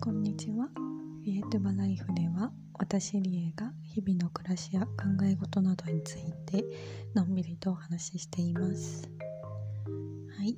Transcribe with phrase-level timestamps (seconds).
[0.00, 0.68] こんにちは。
[1.24, 4.92] リエトゥバライフでは、私リエが日々の暮らしや考
[5.24, 6.64] え事などについて
[7.14, 9.10] のんびりとお話ししています。
[10.38, 10.56] はい。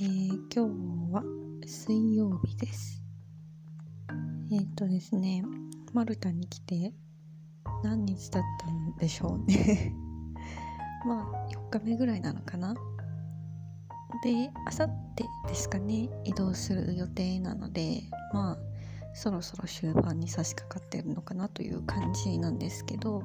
[0.00, 1.22] えー、今日は
[1.64, 3.00] 水曜日です。
[4.50, 5.44] えーっとですね、
[5.92, 6.92] マルタに来て
[7.84, 9.94] 何日経ったんでしょうね。
[11.06, 12.74] まあ、4日目ぐらいなのかな。
[14.22, 18.58] で、あさってですかね、移動する予定なので、まあ、
[19.14, 23.22] そろそろ終盤に差し掛かってるのかなという感じなんですけど、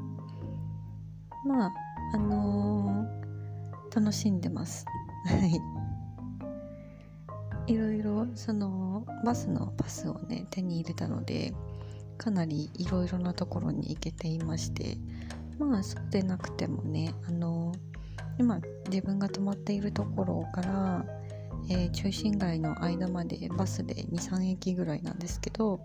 [1.45, 1.73] まあ、
[2.14, 3.28] あのー
[3.95, 4.86] 楽しんでます。
[5.26, 5.34] は
[7.67, 7.73] い。
[7.73, 11.54] いろいろ、その、バスのパスをね、手に入れたので、
[12.17, 14.98] かなりいろいろなところに行けていまして、
[15.58, 17.87] まあ、そうでなくてもね、あのー
[18.38, 18.59] 今
[18.90, 21.06] 自分が泊まっているところから、
[21.70, 25.81] えー中心街の間までバスで23駅ぐらいなんですけど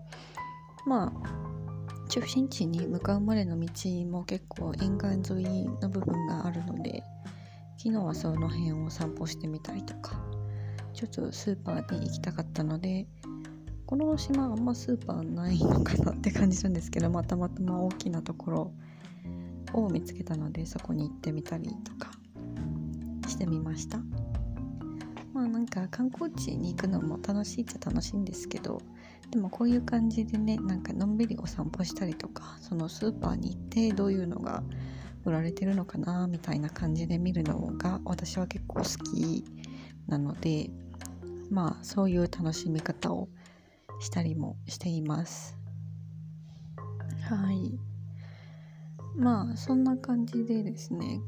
[0.85, 3.67] まあ中心地に向かうまでの道
[4.05, 7.03] も結構沿岸沿いの部分があるので
[7.77, 10.21] 昨日はその辺を散歩してみたりとか
[10.93, 13.07] ちょっとスーパーに行きたかったので
[13.85, 18.73] この島あんまスーパーないのかなって感じなんですけど、まあたまたま大きなところ
[19.73, 22.22] を見つけたのでそこに行ってみたりとか。
[23.33, 23.97] してみました。
[25.33, 28.79] まあなんか観光地に行くのも楽しいっちゃ楽しいんですけど
[29.31, 34.61] でもこういう感じでねなんかのんびりお散歩したりとかそのスーパーに行ってどういうのが
[35.25, 39.43] 売られてるのかなみたいな感じで見るのが私は結構好き
[40.07, 40.69] なので
[41.49, 43.29] まあそういう楽しみ方を
[43.99, 45.57] したりもしています。
[47.23, 47.79] はい。
[49.15, 51.19] まあそんな感じでですね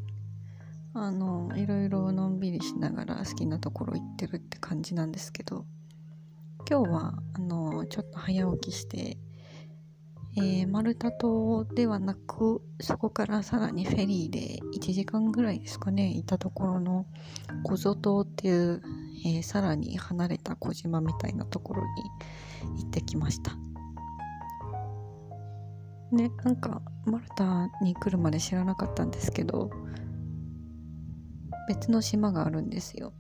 [0.98, 5.66] あのいろいろのんびりしながら好きなところ行ってるって感じなんですけど
[6.70, 9.18] 今日はあのちょっと早起きして、
[10.38, 17.06] えーマルタ島ではなくそこからさらにフェリーで1時間ぐらいですかねいたところの
[17.64, 18.82] コゾ島っていう、
[19.26, 23.52] えーさらに離れた小島みたいなところに行ってきました。
[26.14, 29.70] ねなんかマルタに来るまで知らなかったんですけど
[31.68, 33.14] 別の島があるんですよ。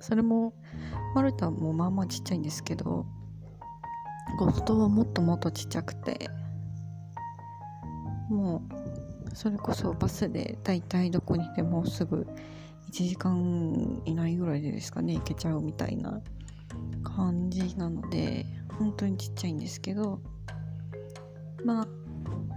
[0.00, 0.54] それも
[1.14, 3.06] マルタもまあまあちっちゃいんですけど
[4.38, 6.30] ゴゾ島はもっともっとちっちゃくて
[8.30, 8.62] も
[9.30, 12.26] うそれこそバスでだいたいどこにでもすぐ
[12.90, 16.20] 1時間以内ぐらいでですかね行けちゃうみたいな
[17.04, 18.46] 感じなので
[18.78, 20.20] 本当にちっちゃいんですけど
[21.64, 21.88] まあ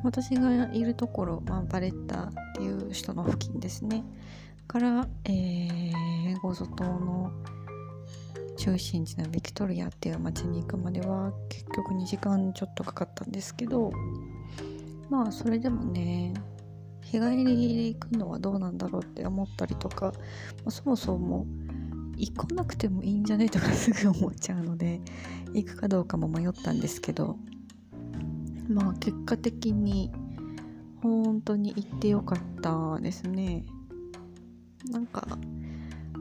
[0.04, 4.04] 私がいるところ、まあ、バレッタっていう人の付近ですね。
[4.74, 7.32] から、えー、ゴゾ島の
[8.58, 13.92] 中心地のビクトリアっていう町に行くまでは結局2時間ちょっとかかったんですけど
[15.12, 16.34] まあそれでもね
[17.02, 20.12] 日帰りで行くのはどうなんだろうって思ったりとか、ま
[20.70, 21.46] あそもそも
[22.18, 25.02] 行かなくてもいいんじゃねとかすぐ思っちゃうので
[25.54, 27.38] 行くかどうかも迷ったんですけど
[28.68, 30.12] まあ結果的に
[31.04, 33.66] 本当に行ってよかったですね。
[34.92, 35.28] なんか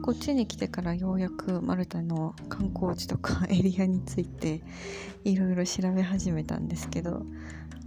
[0.03, 4.61] こっちに来てからようやくマルタの観光地とかエリアについて
[5.23, 7.25] いろいろ調べ始めたんですけど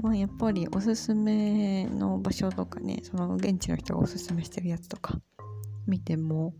[0.00, 5.20] まあやっぱりおすすめの場所とかねその現地の人がおすすめしてるやつとか
[5.86, 6.54] 見ても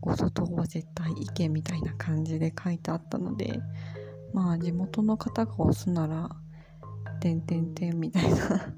[0.00, 3.58] ゴゾ島は絶対行けみたいな感じで書いてあったので
[4.32, 6.30] まあ地元の方が押すなら
[7.20, 8.74] 「てんてんてん」みたいな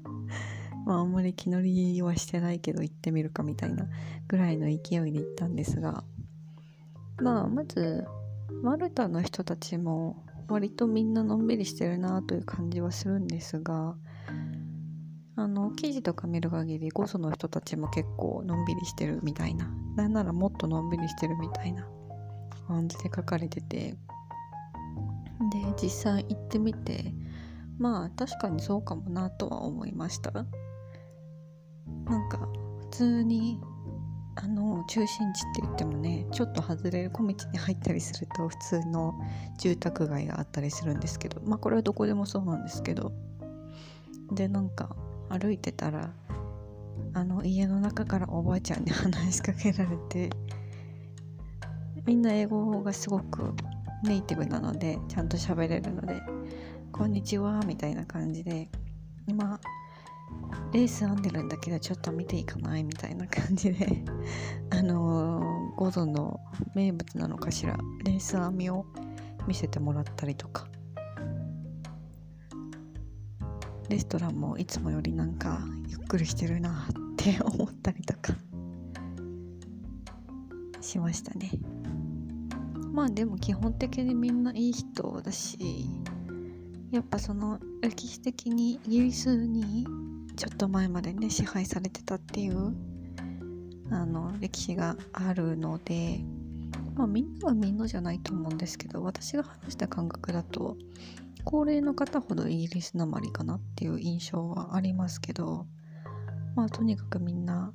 [0.87, 3.87] まああんまり気乗りはしてないけど行ってみるかみたいな
[4.29, 4.73] ぐらいの勢
[5.05, 6.05] いで行ったんですが。
[7.21, 8.05] まあまず
[8.63, 13.95] マルタの人たちも割とみんなのんびりしてるなという感じはするんですが。
[15.39, 19.69] あの記事とか見る限りゴソの人たちも結構のんびりしてるみたいな。
[19.97, 21.85] なんならもっとのんびりしてるみたいな
[22.65, 23.91] 感じで書かれてて。
[23.91, 23.97] で
[25.81, 27.13] 実際行ってみて
[27.77, 30.31] まあ確かにそうかもなとは思いました。
[32.09, 32.37] なんか
[32.79, 33.59] 普通に
[34.35, 39.13] あの中心地って言ってもねちょっと外れる小道に入ったりすると普通の
[39.57, 43.11] 住宅街があったりするんですけどまあこれはどこでもそうなんですけど。
[44.31, 44.95] でなんか
[45.29, 46.11] 歩いてたら
[47.13, 50.29] あの家の中からおばあちゃんに話しかけられて
[52.05, 53.53] みんな英語がすごく
[54.03, 56.21] ネイティブなのでちゃんと喋れるので
[56.91, 58.69] 「こんにちは」みたいな感じで
[59.27, 59.59] 今
[60.73, 64.03] レース編んでるんだけどちょっと見ていかないみたいな感じで。
[64.69, 66.39] あのー、ゴゾの
[66.75, 67.77] 名物なのかしら。
[68.03, 68.85] レース編みを
[69.47, 70.67] 見せてもらったりとか。
[73.89, 78.33] レストランもいつもよりなんかゆっくりしてるなって 思ったりとか。
[80.81, 81.51] しましたね。
[82.91, 85.85] まあでも基本的にみんないい人だし
[86.91, 89.85] やっぱその歴史的にイギリスに
[90.37, 92.75] ちょっと前までね支配されてたっていう
[93.89, 96.19] あの歴史があるので
[96.95, 100.77] まあみんなはみんなじゃないと思うんですけど私が話した感覚だと
[101.43, 105.65] 高齢の方ほどイギリスなまりかなっていう印象はありますけど
[106.55, 107.73] まあとにかくみんな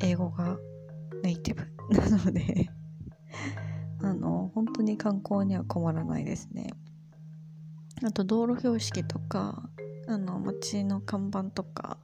[0.00, 0.58] 英語が
[1.22, 1.62] ネイティブ
[1.98, 2.70] なので
[4.02, 6.70] あの本当に観光には困らないですね。
[8.04, 9.68] あと道路標識とか
[10.08, 11.98] あの街の看板とか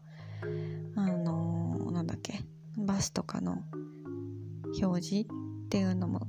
[0.94, 2.40] あのなんだっけ
[2.76, 3.62] バスとかの
[4.80, 6.28] 表示っていうのも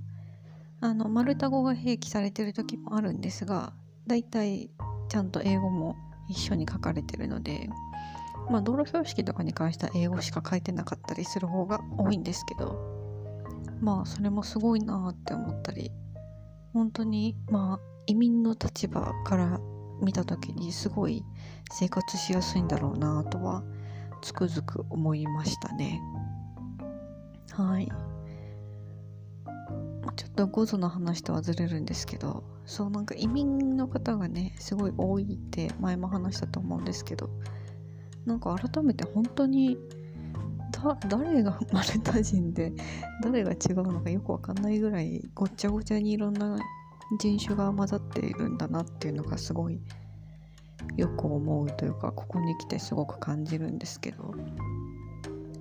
[0.80, 3.74] あのマルタ語が併記されてる時もあるんですが
[4.07, 4.69] だいたい
[5.10, 5.98] ちゃんと英語も
[6.30, 7.69] 一緒に書かれてるので
[8.50, 12.80] まあ道路標識とかに関しては英語しか書いてなかったりする方が多いんですけど
[13.81, 15.92] まあそれもすごいなって思ったり
[16.74, 19.60] 本当にまあ移民の立場から
[20.01, 21.24] 見た時にすごい
[21.71, 23.63] 生活しやすいんだろうなとは
[24.21, 26.01] つくづく思いましたね。
[27.51, 27.92] はい。
[30.15, 37.30] ちょっとゴゾの話とはずれるんですけどそうなんか移民の方がねすごい多いって前も話したと思うんですけど
[38.25, 39.77] なんか改めて本当に
[41.09, 42.71] 誰がマルタ人で
[43.24, 46.57] 誰が違うのかよくわかんないぐらいごっちゃごちゃにいろんな
[47.19, 49.80] 人種が混ざっているんだなっていうのがすごい
[50.98, 54.34] よく思うというかここに来てすごく感じるんですけど。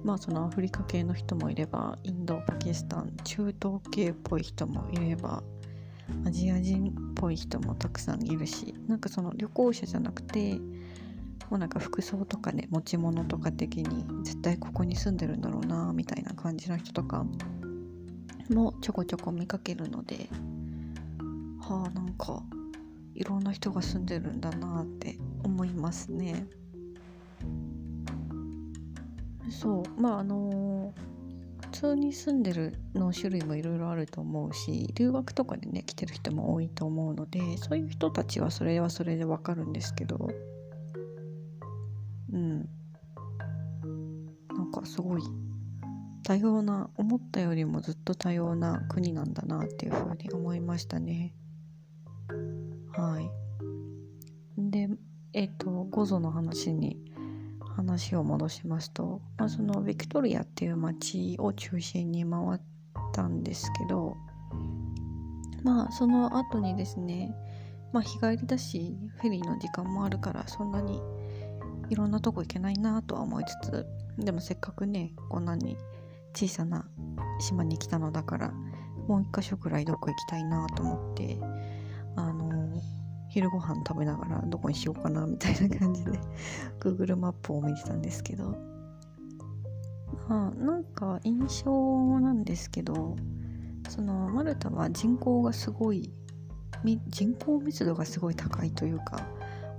[0.05, 5.43] まあそのアフリカ系の人もいればインドパキスタン中東系っぽい人もいれば
[6.27, 10.57] アジア人っぽい人もたくさんいるしなんかその旅行者じゃなくて
[11.51, 17.25] もうなんか服装とかね持ち物とか的に絶対ここに住んでるんだろうなみたいな感じの人とか
[18.51, 20.29] もちょこちょこ見かけるので
[21.69, 22.43] はあなんか
[23.15, 26.47] いろんな人が住んでるんだなって思いますね。
[29.51, 40.29] そうまああのー、普通に住んでるの種類もいろいろあると思うし留学とかでね来てる人も多いと思うのでそういう人たちはそれはそれでわかるんですけど
[42.33, 42.69] うん
[44.49, 45.23] なんかすごい
[46.25, 51.35] 多様な思ったよりもずっと多様な国なんだなっていうふうに思いましたね
[55.45, 56.97] えっ、とゴゾの話に
[57.77, 62.61] 話を戻しますと、まあ、そのビクトリアっていう街を中心に回っ
[63.13, 64.17] たんですけど
[65.63, 67.37] まあその後にですね
[67.93, 71.03] まあ日帰りだしフェリーの時間もあるからそんなに
[71.91, 73.87] いろんなとこ行けないなとは思いつつ
[74.17, 75.77] でもせっかくねこんなに
[76.35, 76.87] 小さな
[77.39, 78.49] 島に来たのだから
[79.09, 81.39] もう一箇所くらいどこ行きたいなと思って
[82.17, 82.44] あの
[83.35, 86.13] 昼ご飯食べながらどこにしようかなみたいな感じで
[86.79, 88.57] Google マップを見てたんですけど。
[90.29, 93.17] まあなんか印象なんですけど
[93.91, 96.13] そのマルタは人口がすごい
[97.09, 99.27] 人口密度がすごい高いというか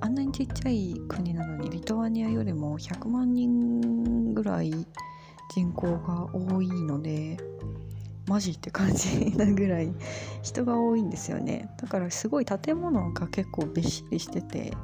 [0.01, 4.71] あんなにちっちゃい国なのにリトアニアよりも100万人ぐらい
[5.55, 7.37] 人口が多いので
[8.27, 9.93] マジって感じなぐらい
[10.41, 11.69] 人が多いんですよね。
[11.77, 14.79] だからすごい建物が結構びっしりしてて、ま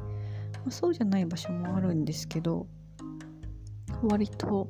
[0.67, 2.67] あ、そうじゃない場所もあるんですけど
[4.03, 4.67] 割と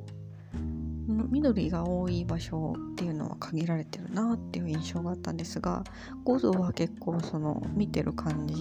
[1.06, 5.82] 緑が多い場所っていうのは限られてるなっていう印象があったんですが
[6.24, 8.54] 五臓は結構その見てる感じ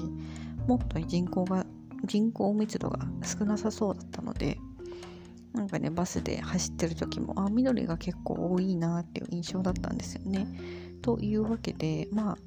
[0.68, 1.66] もっと人口が
[2.06, 4.58] 人口密度が少なさそうだったので
[5.54, 10.48] なんかねバスで走ってる時もあ緑が結構多いなっていう印象だったんですよね。
[11.02, 12.38] というわけでまあ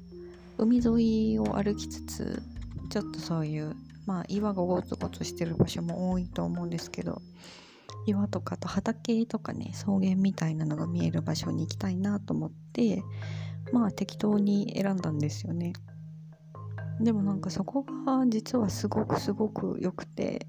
[0.57, 2.41] 海沿いを歩きつつ
[2.89, 7.21] ちょっとそういうまあ岩がゴツゴツしてる場所も多いと思うんですけど
[8.07, 13.03] 岩とかと畑とかね草原みたいなのが見える場所に行きたいなと思って
[13.71, 15.73] まあ適当に選んだんですよね。
[16.99, 20.47] でもなんかそこが実はすごくすごく良くて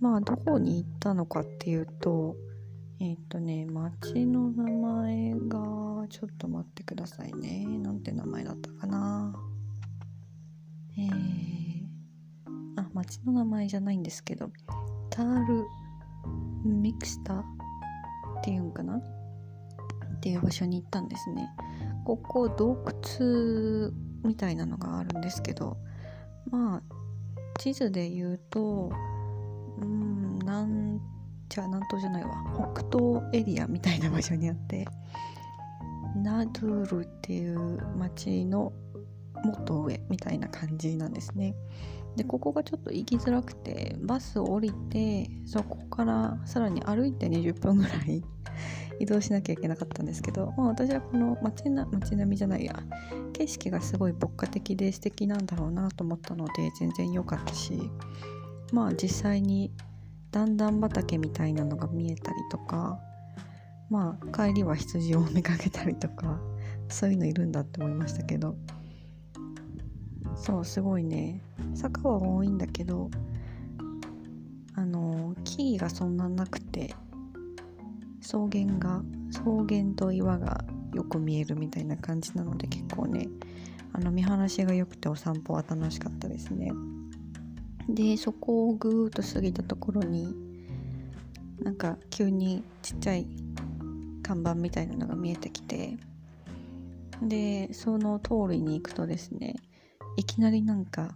[0.00, 2.34] まあどこに行ったのかっていうと
[3.00, 7.66] えっ、ー、とね町の名前がちょっと待ってくださいね。
[7.78, 9.34] なんて名前だったかな。
[10.98, 11.10] えー、
[12.76, 14.50] あ町の名前じゃないんですけど
[15.08, 15.64] タール
[16.64, 17.44] ミクスタっ
[18.42, 18.96] ていうんかな？
[18.96, 21.48] っていう場所に行ったんですね。
[22.04, 23.92] ここ洞窟
[24.24, 25.76] みたいなのがあるんですけど
[26.50, 26.82] まあ
[27.58, 28.90] 地図で言うと
[29.80, 31.00] うんなん
[31.48, 32.30] じゃあ南東じゃないわ
[32.74, 34.86] 北東エリアみたいな場所にあって
[36.16, 38.72] ナドゥールっていう町の
[39.44, 41.54] もっと上みたいな感じなんですね。
[42.16, 48.24] でここがちょっと行きづらくてバスを降りてそこからさらに歩いて20分ぐらい
[48.98, 52.74] 移動しなきゃいけなかったんですけど、まあ、私はこの街な街並みじゃないや
[53.32, 57.80] 景色がすごい牧歌的で素敵なんだろうなと思ったので全然良かったし
[58.72, 59.72] まあ実際に
[60.30, 62.98] 段々畑みたいなのが見えたりとか
[63.88, 66.40] まあ帰りは羊を見かけたりとか
[66.88, 68.56] そういうのいるんだって思いましたけど。
[70.36, 71.42] そうすごいね。
[71.74, 73.10] 坂は多いんだけど
[74.74, 76.94] あの木々がそんななくて
[78.20, 83.28] 草原が草原と岩がよく見えるみたいな感じなので結構ね
[83.92, 86.72] あの見晴らしが良くてお散歩は楽しかったですね。
[87.94, 90.34] でそこをぐーっと過ぎたところに
[91.62, 93.26] なんか急にちっちゃい
[94.22, 95.96] 看板みたいなのが見えてきて
[97.22, 99.56] でその通りに行くとですね
[100.16, 101.14] いきなりなんか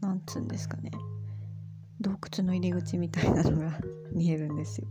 [0.00, 0.90] なんつうんですかね
[2.00, 3.78] 洞窟の入り口みたいなのが
[4.12, 4.88] 見えるんですよ。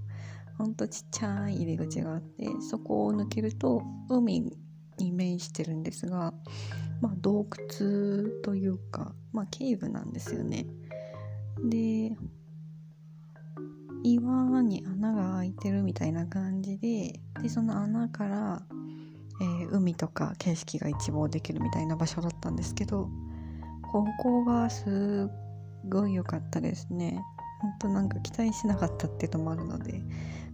[0.58, 4.41] ほんとちっちゃい入り口があってそこを抜けると海
[4.98, 6.34] に面してるんですが、
[7.01, 10.66] まあ、洞窟というか、まあ、ケーブなんですよね。
[11.63, 12.16] で
[14.04, 18.62] 岩に穴が開いてるみたいな感じででその穴から、
[19.42, 23.10] えー、海とか景色が一望できるみたいな場所だったんですけど
[23.92, 27.22] ここがすっごい良かったですね。
[27.60, 30.04] ほんとなんか期待しなかったっていうのもあるので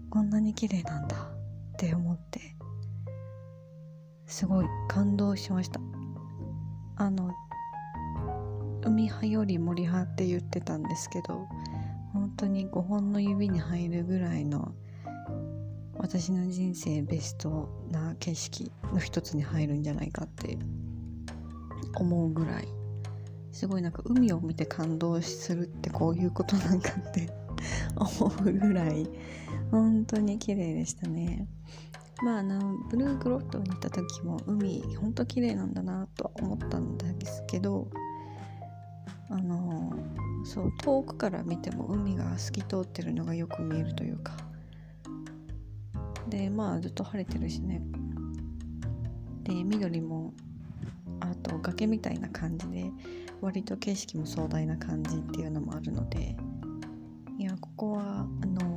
[0.10, 2.56] こんなに綺麗なんだって思って
[4.26, 5.82] すごい感動しました。
[6.96, 7.32] あの
[8.86, 11.48] 海派より森派って言ってたんですけど
[12.14, 14.74] 本当に5本の指に入るぐらいの
[15.98, 20.58] 私の人生ベストな景色の一つに入るんじゃないかって
[21.96, 22.68] 思うぐらい
[23.52, 27.30] すごいなんか海を見て感動するってこういうことなんかって
[27.96, 29.08] 思うぐらい
[29.72, 31.48] 本当に綺麗でしたね。
[32.24, 37.90] まああのブルーグロットに行った時も海本当綺麗なんだなとは思ったんですけど
[39.30, 39.92] あの
[40.46, 44.38] そう遠くから見ても海が透き通ってるのがよく見えるというか。
[46.30, 47.82] でまあずっと晴れてるしね。
[49.44, 50.34] で緑も
[51.20, 52.90] あと崖みたいな感じで
[53.42, 56.38] 割と景色も壮大な感じっていうのもあるので。
[57.40, 58.73] いやここはあの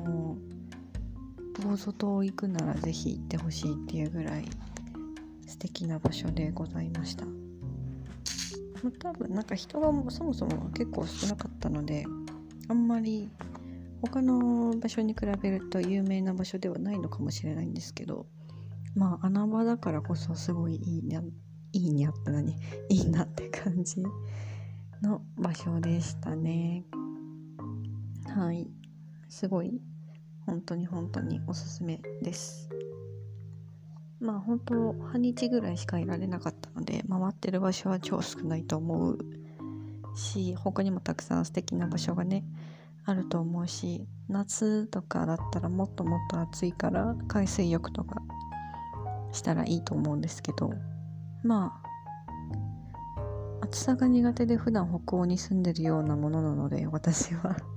[1.66, 4.44] 坊主島行くなら是非行ってほしいっていうぐらい
[5.48, 7.26] 素敵な場所でございました。
[7.26, 7.32] ま
[8.84, 12.06] あ、多分なんか人がそもそも結構少なかったので
[12.68, 13.30] あんまり
[14.00, 18.26] 他の場所に比べると有名な場所ではないのかもしれないんですけど
[18.94, 21.20] まあ穴場だからこそすごいいいな
[21.72, 22.54] いいにゃって何
[22.90, 24.02] いいなって感じ
[25.02, 26.84] の場所でしたね
[28.26, 28.70] はい
[29.28, 29.80] すごい
[30.46, 32.70] 本当に本当におすすめです。
[34.20, 39.18] まあ本当半日ぐらいしかいられなかったので回ってる場所は超少ないと思う
[40.14, 42.44] し他にもたくさん素敵な場所がね
[43.04, 48.22] あると思うし夏とかだったらもっともっと暑いから海水浴とか
[49.32, 50.72] したらいいと思うんですけど
[51.44, 51.78] ま
[53.60, 57.75] あ暑さが苦手で普段北欧に住んでるようなものなので私は。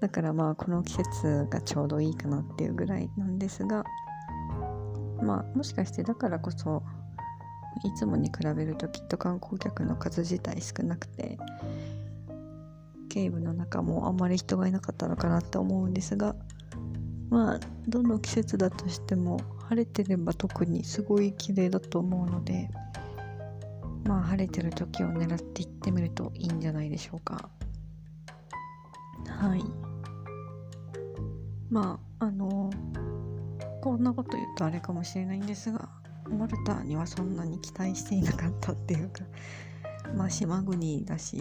[0.00, 3.84] だからまあこの季節がちょうどいいかなっていうぐらいなんですが
[5.22, 6.82] まあもしかしてだからこそ
[7.84, 11.38] いつもに比べるときっと観光客の数自体少なくて
[13.08, 16.34] ケーブの中もあんまり人がいなかったのかなって思うんですが
[17.28, 19.38] まあどの季節だとしても
[19.68, 22.70] 晴れてれば特にすごい綺麗だと思うので
[24.04, 27.50] まあ晴れてる時を狙って行ってみるといいんじゃないでしょうか。
[29.26, 29.89] はい。
[31.70, 32.70] まああの
[33.80, 35.88] こんなこと言うとあれかもしれないんですが
[36.28, 39.24] マルタにはそんなに期待していなかったっていうか
[40.16, 41.40] まあ島国だし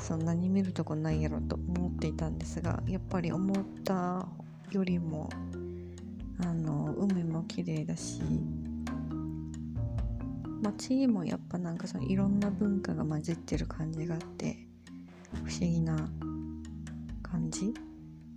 [0.00, 4.26] そんなに見るとこないやろと思っていたんですがやっぱり思った
[4.70, 5.28] よりも
[6.40, 8.22] あの海も綺麗だし
[10.62, 14.56] 街もやっぱなんかそのいろんな文化が混じってる感じがあって
[15.44, 16.08] 不思議な
[17.22, 17.74] 感じ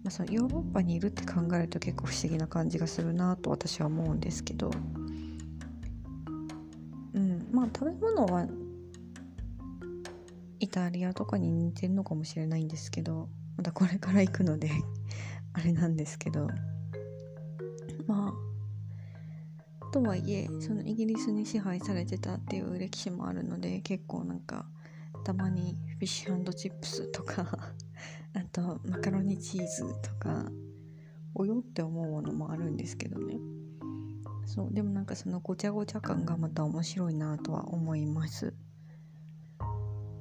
[0.04, 4.72] まあ、そのヨーロッパにいるって考えると結構不思議な感じがするなと私は思うんですけど。
[7.14, 8.48] うんまあ食べ物は
[10.60, 13.28] イタリアとかに似てるのかもしれないんですけど
[13.58, 14.72] まだこれから行くので
[15.54, 16.48] あれなんですけど。
[18.08, 18.52] まあ
[19.92, 24.66] とはいえそのイギリスに支配されてたっていう歴史もあるので結構なんか
[25.26, 27.74] たまにフィッシュチップスとか
[28.34, 30.46] あとマカロニチーズとか
[31.34, 33.38] およって思うものもあるんですけどね。
[34.46, 38.54] そうでもなんかそのごちゃごちゃ感がまた面白いなとは思います。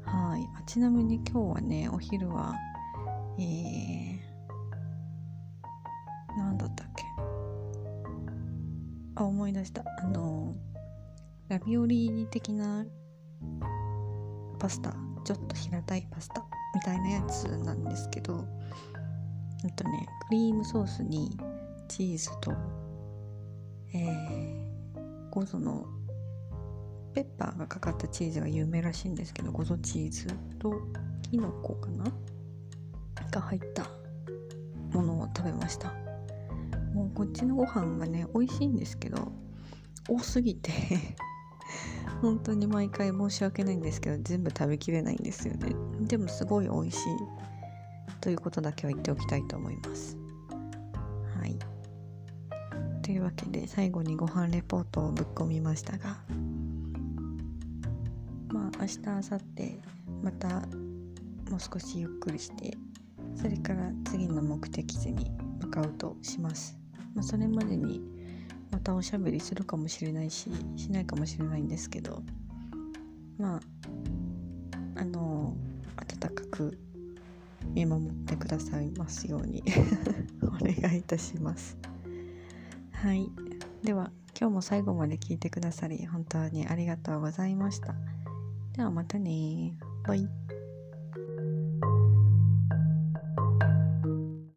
[0.03, 0.49] はい。
[0.57, 2.55] あちなみに今日はねお昼は
[3.39, 4.19] えー、
[6.37, 7.05] 何だったっけ？
[9.17, 9.85] あ思い出した。
[10.03, 10.55] あの
[11.49, 12.85] ラビオリ的な
[14.59, 16.45] パスタちょっと平たいパスタ。
[16.75, 18.45] みたいなやつなんですけど
[19.65, 21.37] あとねクリームソースに
[21.89, 22.53] チーズと
[23.93, 25.85] えー、ゴゾの
[27.13, 30.29] ペッパーがかかったチーズが有名らしいんですけどゴゾチーズ
[30.61, 30.73] と
[31.29, 32.05] キノコかな？
[33.33, 33.85] が入った
[34.93, 35.93] ものを食べました。
[36.95, 39.33] もうこっちのご飯がね美味しいんですけど
[40.09, 40.73] 多すぎて
[42.21, 45.75] 本当に毎回申し訳ないんですけど全部食べきれないんですよね。
[46.03, 47.01] でもすごい美味しい
[48.21, 50.19] ということだけは言っておきたいと思います。
[51.41, 51.59] はい。
[53.03, 56.19] というわけで最後にご飯レポートをぶっ込みましたが
[58.53, 59.81] まあ明日明後日
[60.23, 60.49] また
[61.51, 62.77] もう少しゆっくりして
[63.35, 66.79] それから次の目的地に向かうとします、
[67.15, 68.01] まあ、それまでに
[68.71, 72.23] またおしゃべりするかもしれないししないかもしれないんですけど
[73.39, 73.61] まあ
[75.01, 75.57] あの
[75.97, 76.79] 温かく
[77.75, 79.63] 見守ってくださいますように
[80.43, 81.77] お願いいたします。
[82.93, 83.31] はい。
[83.83, 87.95] では今日も最後まで聞いてくださり本当にありがとうございました。
[88.75, 89.75] ではまたね
[90.07, 90.29] バイ。